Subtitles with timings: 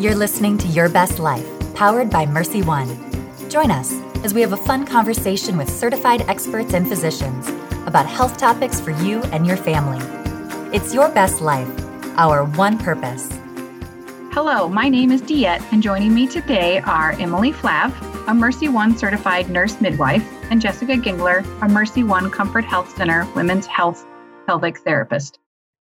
[0.00, 2.88] You're listening to Your Best Life, powered by Mercy One.
[3.50, 3.92] Join us
[4.24, 7.48] as we have a fun conversation with certified experts and physicians
[7.86, 10.00] about health topics for you and your family.
[10.74, 11.68] It's Your Best Life,
[12.16, 13.28] our one purpose.
[14.32, 18.96] Hello, my name is Diet, and joining me today are Emily Flahive, a Mercy One
[18.96, 24.06] certified nurse midwife, and Jessica Gengler, a Mercy One Comfort Health Center women's health
[24.46, 25.38] pelvic therapist.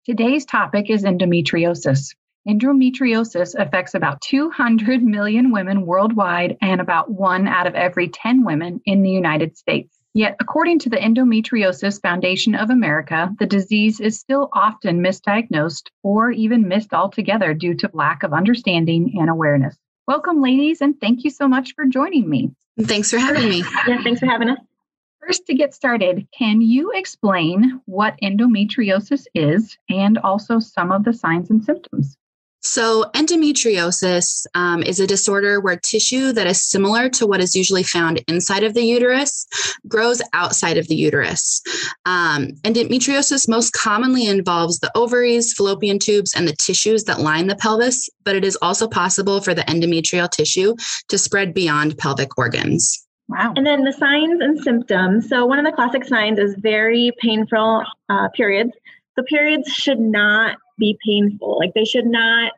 [0.05, 2.17] Today's topic is endometriosis.
[2.49, 8.81] Endometriosis affects about 200 million women worldwide and about one out of every 10 women
[8.87, 9.99] in the United States.
[10.15, 16.31] Yet, according to the Endometriosis Foundation of America, the disease is still often misdiagnosed or
[16.31, 19.77] even missed altogether due to lack of understanding and awareness.
[20.09, 22.53] Welcome, ladies, and thank you so much for joining me.
[22.81, 23.63] Thanks for having me.
[23.87, 24.59] Yeah, thanks for having us.
[25.21, 31.13] First, to get started, can you explain what endometriosis is and also some of the
[31.13, 32.17] signs and symptoms?
[32.63, 37.83] So, endometriosis um, is a disorder where tissue that is similar to what is usually
[37.83, 39.47] found inside of the uterus
[39.89, 41.63] grows outside of the uterus.
[42.05, 47.57] Um, endometriosis most commonly involves the ovaries, fallopian tubes, and the tissues that line the
[47.57, 50.75] pelvis, but it is also possible for the endometrial tissue
[51.09, 53.07] to spread beyond pelvic organs.
[53.29, 53.53] Wow.
[53.57, 55.29] And then the signs and symptoms.
[55.29, 58.73] So, one of the classic signs is very painful uh, periods.
[59.17, 61.59] So, periods should not be painful.
[61.59, 62.53] Like, they should not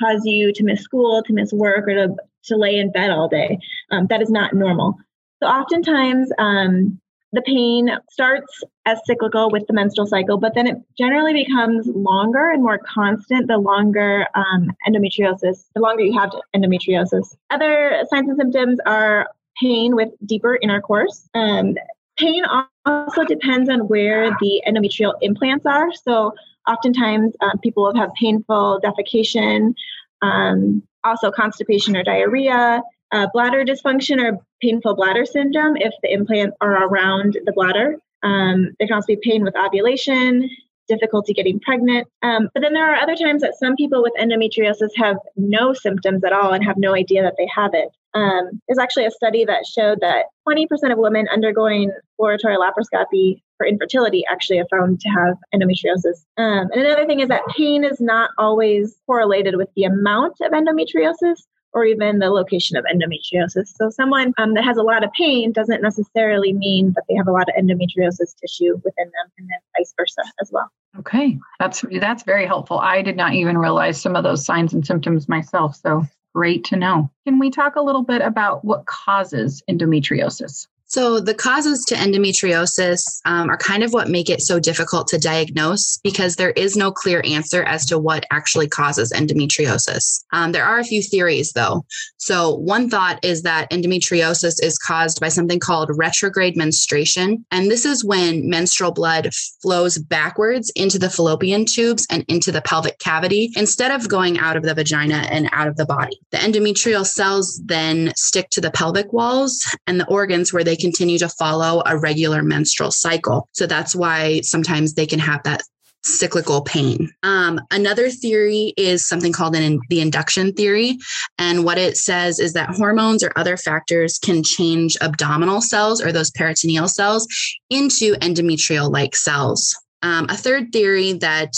[0.00, 3.28] cause you to miss school, to miss work, or to, to lay in bed all
[3.28, 3.58] day.
[3.90, 4.96] Um, that is not normal.
[5.42, 7.00] So, oftentimes, um,
[7.34, 12.50] the pain starts as cyclical with the menstrual cycle, but then it generally becomes longer
[12.50, 17.34] and more constant the longer um, endometriosis, the longer you have endometriosis.
[17.50, 19.28] Other signs and symptoms are
[19.60, 21.28] pain with deeper intercourse.
[21.34, 21.76] Um,
[22.18, 22.44] pain
[22.86, 25.92] also depends on where the endometrial implants are.
[25.92, 26.32] So,
[26.66, 29.74] oftentimes, um, people will have painful defecation,
[30.22, 36.56] um, also constipation or diarrhea, uh, bladder dysfunction or painful bladder syndrome if the implants
[36.60, 37.96] are around the bladder.
[38.22, 40.48] Um, there can also be pain with ovulation,
[40.88, 42.06] difficulty getting pregnant.
[42.22, 46.24] Um, but then there are other times that some people with endometriosis have no symptoms
[46.24, 47.88] at all and have no idea that they have it.
[48.14, 53.66] Um, there's actually a study that showed that 20% of women undergoing exploratory laparoscopy for
[53.66, 56.24] infertility actually are found to have endometriosis.
[56.36, 60.52] Um, and another thing is that pain is not always correlated with the amount of
[60.52, 61.42] endometriosis
[61.74, 63.74] or even the location of endometriosis.
[63.76, 67.28] So, someone um, that has a lot of pain doesn't necessarily mean that they have
[67.28, 70.70] a lot of endometriosis tissue within them, and then vice versa as well.
[70.98, 72.78] Okay, that's that's very helpful.
[72.78, 75.76] I did not even realize some of those signs and symptoms myself.
[75.76, 77.10] So great to know.
[77.26, 80.66] Can we talk a little bit about what causes endometriosis?
[80.94, 85.18] So, the causes to endometriosis um, are kind of what make it so difficult to
[85.18, 90.22] diagnose because there is no clear answer as to what actually causes endometriosis.
[90.32, 91.84] Um, there are a few theories, though.
[92.18, 97.44] So, one thought is that endometriosis is caused by something called retrograde menstruation.
[97.50, 102.62] And this is when menstrual blood flows backwards into the fallopian tubes and into the
[102.62, 106.16] pelvic cavity instead of going out of the vagina and out of the body.
[106.30, 111.18] The endometrial cells then stick to the pelvic walls and the organs where they continue
[111.18, 113.48] to follow a regular menstrual cycle.
[113.52, 115.62] So that's why sometimes they can have that
[116.04, 117.10] cyclical pain.
[117.22, 120.98] Um, another theory is something called an, the induction theory.
[121.38, 126.12] And what it says is that hormones or other factors can change abdominal cells or
[126.12, 127.26] those peritoneal cells
[127.70, 129.74] into endometrial like cells.
[130.02, 131.54] Um, a third theory that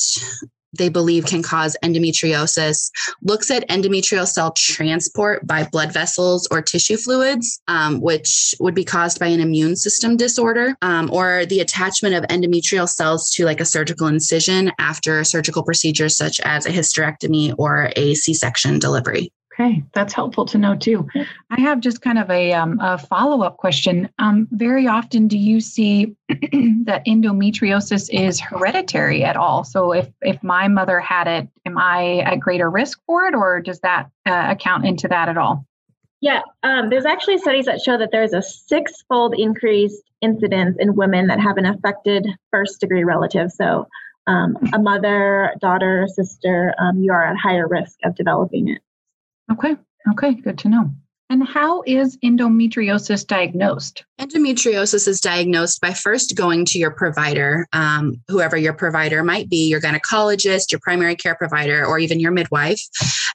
[0.77, 2.91] they believe can cause endometriosis
[3.23, 8.85] looks at endometrial cell transport by blood vessels or tissue fluids, um, which would be
[8.85, 13.61] caused by an immune system disorder, um, or the attachment of endometrial cells to like
[13.61, 19.33] a surgical incision after surgical procedures such as a hysterectomy or a C section delivery.
[19.59, 21.09] Okay, that's helpful to know too.
[21.49, 24.07] I have just kind of a, um, a follow up question.
[24.19, 29.65] Um, very often, do you see that endometriosis is hereditary at all?
[29.65, 33.63] So, if if my mother had it, am I at greater risk for it, or
[33.63, 35.65] does that uh, account into that at all?
[36.21, 41.29] Yeah, um, there's actually studies that show that there's a six-fold increased incidence in women
[41.29, 43.51] that have an affected first-degree relative.
[43.53, 43.87] So,
[44.27, 48.83] um, a mother, daughter, sister, um, you are at higher risk of developing it.
[49.51, 49.77] Okay.
[50.13, 50.35] Okay.
[50.35, 50.91] Good to know.
[51.29, 54.05] And how is endometriosis diagnosed?
[54.21, 59.69] Endometriosis is diagnosed by first going to your provider, um, whoever your provider might be,
[59.69, 62.81] your gynecologist, your primary care provider, or even your midwife.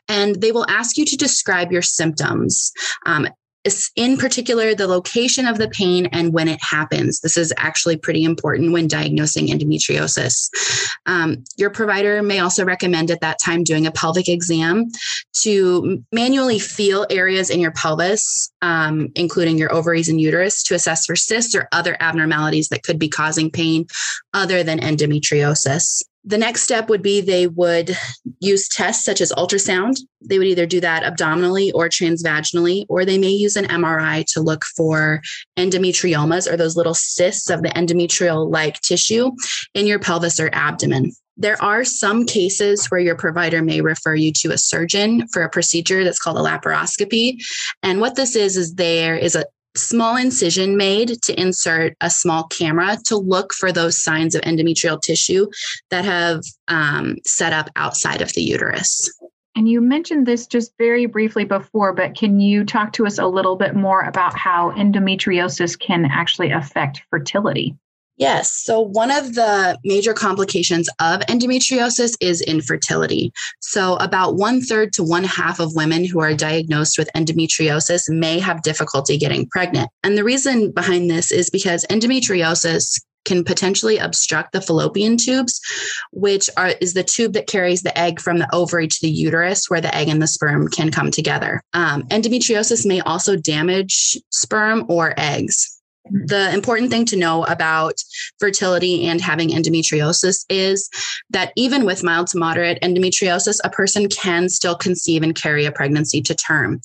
[0.07, 2.71] And they will ask you to describe your symptoms.
[3.05, 3.27] Um,
[3.95, 7.19] in particular the location of the pain and when it happens.
[7.19, 10.49] This is actually pretty important when diagnosing endometriosis.
[11.05, 14.85] Um, your provider may also recommend at that time doing a pelvic exam
[15.41, 21.05] to manually feel areas in your pelvis, um, including your ovaries and uterus, to assess
[21.05, 23.85] for cysts or other abnormalities that could be causing pain
[24.33, 26.01] other than endometriosis.
[26.23, 27.97] The next step would be they would
[28.39, 29.95] use tests such as ultrasound.
[30.21, 34.41] They would either do that abdominally or transvaginally, or they may use an MRI to
[34.41, 35.21] look for
[35.57, 39.31] endometriomas or those little cysts of the endometrial like tissue
[39.73, 41.12] in your pelvis or abdomen.
[41.38, 45.50] There are some cases where your provider may refer you to a surgeon for a
[45.50, 47.38] procedure that's called a laparoscopy.
[47.81, 49.45] And what this is, is there is a
[49.75, 55.01] small incision made to insert a small camera to look for those signs of endometrial
[55.01, 55.47] tissue
[55.89, 59.09] that have um, set up outside of the uterus.
[59.56, 63.27] And you mentioned this just very briefly before, but can you talk to us a
[63.27, 67.75] little bit more about how endometriosis can actually affect fertility?
[68.21, 68.53] Yes.
[68.53, 73.33] So, one of the major complications of endometriosis is infertility.
[73.62, 78.38] So, about one third to one half of women who are diagnosed with endometriosis may
[78.38, 79.89] have difficulty getting pregnant.
[80.03, 85.59] And the reason behind this is because endometriosis can potentially obstruct the fallopian tubes,
[86.12, 89.67] which are, is the tube that carries the egg from the ovary to the uterus,
[89.67, 91.63] where the egg and the sperm can come together.
[91.74, 98.01] Um, endometriosis may also damage sperm or eggs the important thing to know about
[98.39, 100.89] fertility and having endometriosis is
[101.30, 105.71] that even with mild to moderate endometriosis, a person can still conceive and carry a
[105.71, 106.81] pregnancy to term.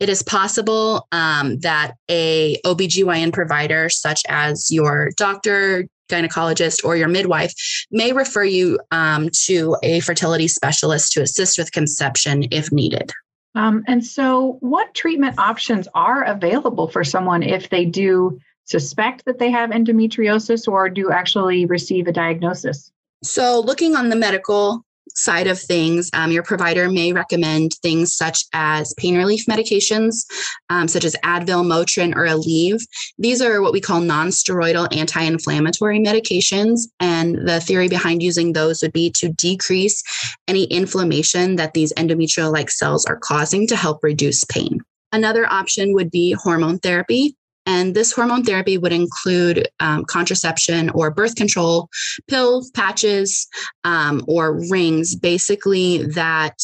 [0.00, 7.08] It is possible um, that a OBGYN provider, such as your doctor, gynecologist, or your
[7.08, 7.54] midwife,
[7.90, 13.12] may refer you um, to a fertility specialist to assist with conception if needed.
[13.54, 18.40] Um, and so, what treatment options are available for someone if they do?
[18.64, 22.90] Suspect that they have endometriosis or do actually receive a diagnosis?
[23.22, 28.44] So, looking on the medical side of things, um, your provider may recommend things such
[28.52, 30.24] as pain relief medications,
[30.70, 32.82] um, such as Advil, Motrin, or Aleve.
[33.18, 38.92] These are what we call non-steroidal anti-inflammatory medications, and the theory behind using those would
[38.92, 40.02] be to decrease
[40.48, 44.80] any inflammation that these endometrial-like cells are causing to help reduce pain.
[45.12, 47.36] Another option would be hormone therapy.
[47.66, 51.88] And this hormone therapy would include um, contraception or birth control
[52.28, 53.46] pills, patches,
[53.84, 56.58] um, or rings, basically that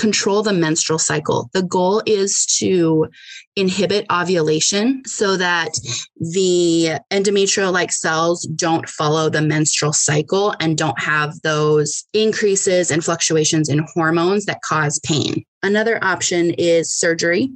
[0.00, 1.50] control the menstrual cycle.
[1.52, 3.08] The goal is to
[3.54, 5.72] inhibit ovulation so that
[6.18, 13.04] the endometrial like cells don't follow the menstrual cycle and don't have those increases and
[13.04, 15.44] fluctuations in hormones that cause pain.
[15.62, 17.50] Another option is surgery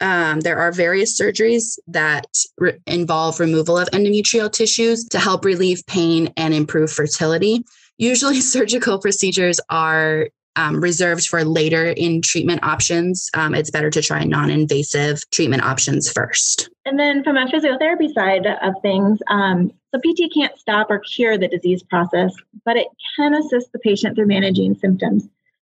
[0.00, 2.26] um, there are various surgeries that
[2.58, 7.64] re- involve removal of endometrial tissues to help relieve pain and improve fertility.
[7.96, 13.30] Usually, surgical procedures are um, reserved for later in treatment options.
[13.34, 16.68] Um, it's better to try non invasive treatment options first.
[16.84, 21.38] And then, from a physiotherapy side of things, um, so PT can't stop or cure
[21.38, 22.34] the disease process,
[22.64, 25.28] but it can assist the patient through managing symptoms.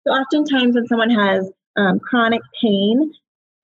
[0.05, 3.13] So, oftentimes, when someone has um, chronic pain,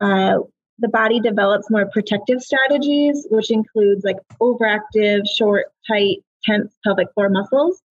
[0.02, 0.40] uh,
[0.80, 7.30] the body develops more protective strategies, which includes like overactive, short, tight, tense pelvic floor
[7.30, 7.82] muscles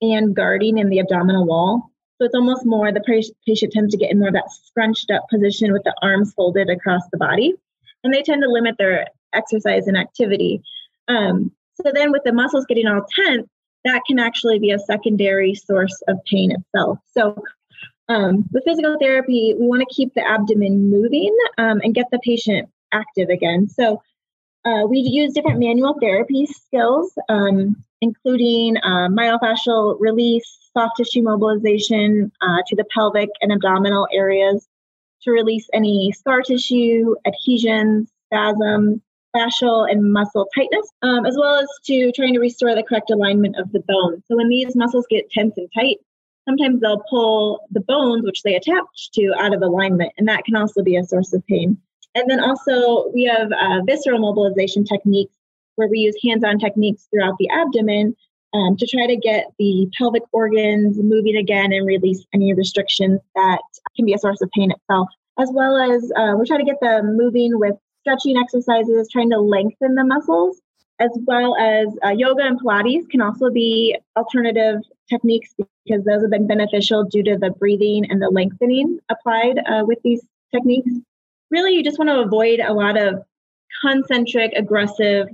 [0.00, 1.90] and guarding in the abdominal wall.
[2.18, 3.00] So it's almost more the
[3.46, 6.68] patient tends to get in more of that scrunched up position with the arms folded
[6.68, 7.54] across the body.
[8.04, 10.60] And they tend to limit their exercise and activity.
[11.06, 13.48] Um, so then with the muscles getting all tense,
[13.84, 16.98] that can actually be a secondary source of pain itself.
[17.12, 17.40] So
[18.08, 22.18] um, with physical therapy, we want to keep the abdomen moving um, and get the
[22.20, 23.68] patient active again.
[23.68, 24.02] So
[24.64, 32.32] uh, we use different manual therapy skills, um, including uh, myofascial release, soft tissue mobilization
[32.40, 34.66] uh, to the pelvic and abdominal areas
[35.22, 39.00] to release any scar tissue, adhesions, spasms,
[39.34, 43.56] fascial and muscle tightness, um, as well as to trying to restore the correct alignment
[43.58, 44.22] of the bone.
[44.26, 45.98] So when these muscles get tense and tight,
[46.48, 50.56] sometimes they'll pull the bones, which they attach to, out of alignment, and that can
[50.56, 51.76] also be a source of pain.
[52.14, 55.34] And then also, we have uh, visceral mobilization techniques
[55.76, 58.16] where we use hands on techniques throughout the abdomen
[58.54, 63.60] um, to try to get the pelvic organs moving again and release any restrictions that
[63.94, 65.08] can be a source of pain itself.
[65.38, 69.38] As well as uh, we try to get them moving with stretching exercises, trying to
[69.38, 70.60] lengthen the muscles
[71.00, 76.30] as well as uh, yoga and Pilates can also be alternative techniques because those have
[76.30, 80.22] been beneficial due to the breathing and the lengthening applied uh, with these
[80.54, 80.90] techniques.
[81.50, 83.22] really you just want to avoid a lot of
[83.82, 85.28] concentric, aggressive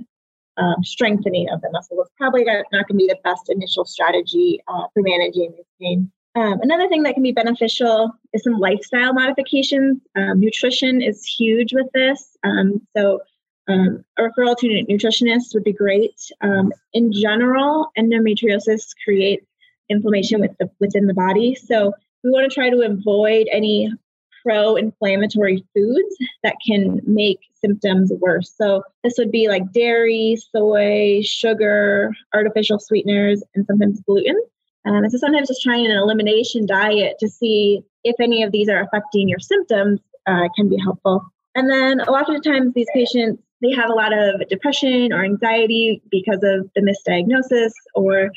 [0.57, 2.01] um, strengthening of the muscle.
[2.01, 6.11] It's probably not, going to be the best initial strategy uh, for managing this pain.
[6.35, 10.01] Um, another thing that can be beneficial is some lifestyle modifications.
[10.15, 12.37] Um, nutrition is huge with this.
[12.43, 13.21] Um, so,
[13.67, 16.19] um, a referral to a nutritionist would be great.
[16.41, 19.45] Um, in general, endometriosis creates
[19.89, 21.55] inflammation with the, within the body.
[21.55, 21.93] So,
[22.23, 23.91] we want to try to avoid any
[24.43, 28.53] pro inflammatory foods that can make symptoms worse.
[28.55, 34.39] So, this would be like dairy, soy, sugar, artificial sweeteners, and sometimes gluten.
[34.85, 38.69] Um, and so sometimes just trying an elimination diet to see if any of these
[38.69, 41.25] are affecting your symptoms uh, can be helpful.
[41.55, 45.13] And then a lot of the times these patients they have a lot of depression
[45.13, 48.31] or anxiety because of the misdiagnosis or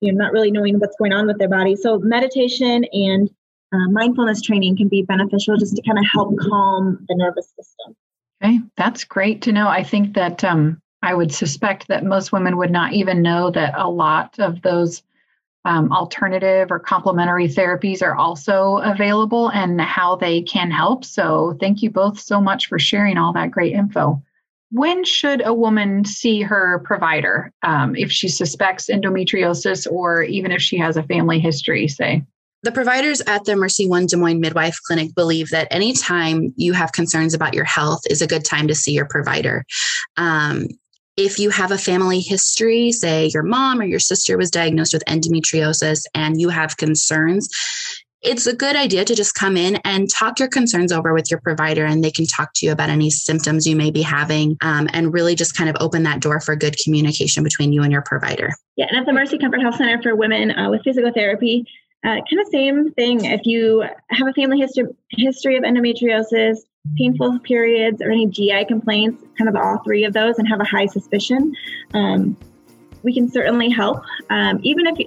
[0.00, 1.76] you know not really knowing what's going on with their body.
[1.76, 3.30] So meditation and
[3.72, 7.96] uh, mindfulness training can be beneficial just to kind of help calm the nervous system.
[8.42, 9.68] Okay, that's great to know.
[9.68, 13.74] I think that um, I would suspect that most women would not even know that
[13.76, 15.02] a lot of those
[15.64, 21.04] um, alternative or complementary therapies are also available and how they can help.
[21.04, 24.22] So, thank you both so much for sharing all that great info.
[24.74, 30.60] When should a woman see her provider um, if she suspects endometriosis or even if
[30.60, 32.24] she has a family history, say?
[32.64, 36.90] The providers at the Mercy One Des Moines Midwife Clinic believe that anytime you have
[36.90, 39.64] concerns about your health is a good time to see your provider.
[40.16, 40.66] Um,
[41.16, 45.04] if you have a family history, say your mom or your sister was diagnosed with
[45.04, 47.48] endometriosis and you have concerns,
[48.24, 51.40] it's a good idea to just come in and talk your concerns over with your
[51.40, 54.88] provider and they can talk to you about any symptoms you may be having um,
[54.92, 58.02] and really just kind of open that door for good communication between you and your
[58.02, 58.50] provider.
[58.76, 61.66] Yeah, and at the Mercy Comfort Health Center for Women uh, with Physical Therapy,
[62.04, 63.24] uh, kind of same thing.
[63.24, 66.58] If you have a family history history of endometriosis,
[66.96, 70.64] painful periods, or any GI complaints, kind of all three of those, and have a
[70.64, 71.54] high suspicion,
[71.94, 72.36] um,
[73.02, 74.02] we can certainly help.
[74.30, 74.98] Um, even if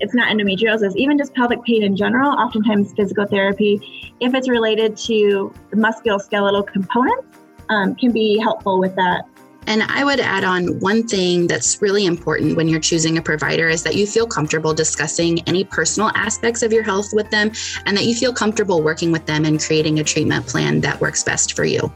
[0.00, 4.96] it's not endometriosis, even just pelvic pain in general, oftentimes physical therapy, if it's related
[4.96, 9.24] to the musculoskeletal components, um, can be helpful with that
[9.66, 13.68] and I would add on one thing that's really important when you're choosing a provider
[13.68, 17.50] is that you feel comfortable discussing any personal aspects of your health with them
[17.86, 21.22] and that you feel comfortable working with them and creating a treatment plan that works
[21.22, 21.90] best for you.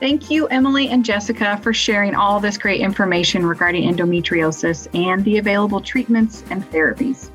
[0.00, 5.36] Thank you, Emily and Jessica, for sharing all this great information regarding endometriosis and the
[5.36, 7.28] available treatments and therapies.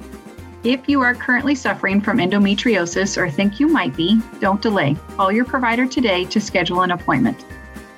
[0.63, 4.97] If you are currently suffering from endometriosis or think you might be, don't delay.
[5.15, 7.45] Call your provider today to schedule an appointment.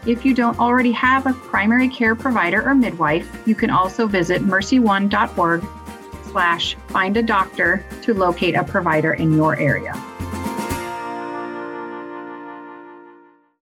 [0.05, 4.41] If you don't already have a primary care provider or midwife, you can also visit
[4.41, 5.63] mercyone.org
[6.29, 9.93] slash find a doctor to locate a provider in your area.